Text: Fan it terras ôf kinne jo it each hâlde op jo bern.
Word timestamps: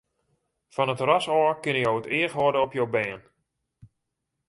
Fan 0.75 0.91
it 0.93 0.97
terras 1.01 1.25
ôf 1.37 1.57
kinne 1.63 1.83
jo 1.85 1.91
it 1.99 2.11
each 2.17 2.35
hâlde 2.37 2.59
op 2.65 2.71
jo 2.77 2.85
bern. 2.93 3.21